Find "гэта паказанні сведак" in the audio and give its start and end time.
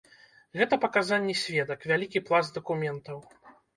0.61-1.85